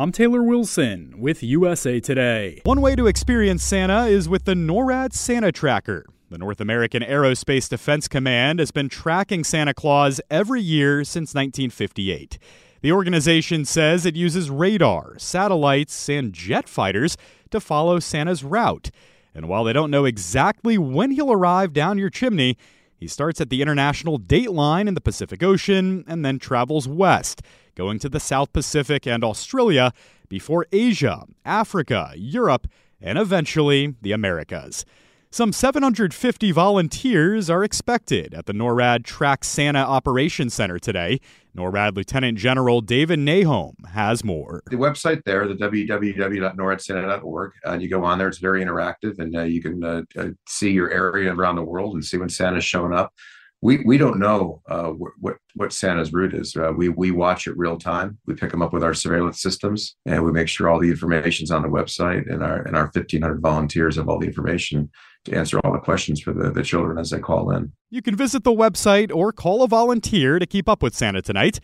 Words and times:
I'm 0.00 0.12
Taylor 0.12 0.44
Wilson 0.44 1.16
with 1.18 1.42
USA 1.42 1.98
Today. 1.98 2.60
One 2.62 2.80
way 2.80 2.94
to 2.94 3.08
experience 3.08 3.64
Santa 3.64 4.04
is 4.04 4.28
with 4.28 4.44
the 4.44 4.54
NORAD 4.54 5.12
Santa 5.12 5.50
Tracker. 5.50 6.06
The 6.30 6.38
North 6.38 6.60
American 6.60 7.02
Aerospace 7.02 7.68
Defense 7.68 8.06
Command 8.06 8.60
has 8.60 8.70
been 8.70 8.88
tracking 8.88 9.42
Santa 9.42 9.74
Claus 9.74 10.20
every 10.30 10.60
year 10.60 11.02
since 11.02 11.34
1958. 11.34 12.38
The 12.80 12.92
organization 12.92 13.64
says 13.64 14.06
it 14.06 14.14
uses 14.14 14.50
radar, 14.50 15.18
satellites, 15.18 16.08
and 16.08 16.32
jet 16.32 16.68
fighters 16.68 17.16
to 17.50 17.58
follow 17.58 17.98
Santa's 17.98 18.44
route. 18.44 18.92
And 19.34 19.48
while 19.48 19.64
they 19.64 19.72
don't 19.72 19.90
know 19.90 20.04
exactly 20.04 20.78
when 20.78 21.10
he'll 21.10 21.32
arrive 21.32 21.72
down 21.72 21.98
your 21.98 22.08
chimney, 22.08 22.56
he 22.96 23.08
starts 23.08 23.40
at 23.40 23.50
the 23.50 23.62
International 23.62 24.16
Date 24.16 24.52
Line 24.52 24.86
in 24.86 24.94
the 24.94 25.00
Pacific 25.00 25.42
Ocean 25.42 26.04
and 26.06 26.24
then 26.24 26.38
travels 26.38 26.86
west 26.86 27.42
going 27.78 28.00
to 28.00 28.08
the 28.08 28.20
South 28.20 28.52
Pacific 28.52 29.06
and 29.06 29.22
Australia 29.22 29.92
before 30.28 30.66
Asia, 30.72 31.24
Africa, 31.44 32.12
Europe, 32.16 32.66
and 33.00 33.16
eventually 33.16 33.94
the 34.02 34.10
Americas. 34.10 34.84
Some 35.30 35.52
750 35.52 36.50
volunteers 36.52 37.48
are 37.48 37.62
expected 37.62 38.34
at 38.34 38.46
the 38.46 38.52
NORAD 38.52 39.04
Track 39.04 39.44
Santa 39.44 39.80
Operations 39.80 40.54
Center 40.54 40.80
today. 40.80 41.20
NORAD 41.56 41.94
Lieutenant 41.94 42.36
General 42.36 42.80
David 42.80 43.20
Nahom 43.20 43.74
has 43.92 44.24
more. 44.24 44.62
The 44.70 44.76
website 44.76 45.22
there, 45.24 45.46
the 45.46 45.54
www.noradsanta.org, 45.54 47.52
uh, 47.64 47.74
you 47.74 47.88
go 47.88 48.04
on 48.04 48.18
there, 48.18 48.26
it's 48.28 48.38
very 48.38 48.64
interactive, 48.64 49.20
and 49.20 49.36
uh, 49.36 49.42
you 49.42 49.62
can 49.62 49.84
uh, 49.84 50.02
uh 50.16 50.28
see 50.48 50.72
your 50.72 50.90
area 50.90 51.32
around 51.32 51.56
the 51.56 51.62
world 51.62 51.94
and 51.94 52.04
see 52.04 52.16
when 52.16 52.28
Santa's 52.28 52.64
showing 52.64 52.92
up 52.92 53.12
we 53.60 53.78
we 53.84 53.98
don't 53.98 54.18
know 54.18 54.62
uh, 54.68 54.90
what 54.90 55.36
what 55.54 55.72
Santa's 55.72 56.12
route 56.12 56.34
is. 56.34 56.54
Uh, 56.56 56.72
we 56.76 56.88
we 56.88 57.10
watch 57.10 57.46
it 57.46 57.56
real 57.56 57.76
time. 57.76 58.18
We 58.26 58.34
pick 58.34 58.50
them 58.50 58.62
up 58.62 58.72
with 58.72 58.84
our 58.84 58.94
surveillance 58.94 59.42
systems, 59.42 59.96
and 60.06 60.24
we 60.24 60.32
make 60.32 60.48
sure 60.48 60.68
all 60.68 60.78
the 60.78 60.90
information's 60.90 61.50
on 61.50 61.62
the 61.62 61.68
website. 61.68 62.32
And 62.32 62.42
our 62.42 62.62
and 62.62 62.76
our 62.76 62.90
fifteen 62.92 63.22
hundred 63.22 63.40
volunteers 63.40 63.96
have 63.96 64.08
all 64.08 64.20
the 64.20 64.26
information 64.26 64.90
to 65.24 65.36
answer 65.36 65.58
all 65.60 65.72
the 65.72 65.80
questions 65.80 66.20
for 66.20 66.32
the, 66.32 66.50
the 66.50 66.62
children 66.62 66.98
as 66.98 67.10
they 67.10 67.18
call 67.18 67.50
in. 67.50 67.72
You 67.90 68.02
can 68.02 68.14
visit 68.14 68.44
the 68.44 68.52
website 68.52 69.12
or 69.12 69.32
call 69.32 69.62
a 69.62 69.68
volunteer 69.68 70.38
to 70.38 70.46
keep 70.46 70.68
up 70.68 70.82
with 70.82 70.94
Santa 70.94 71.22
tonight. 71.22 71.58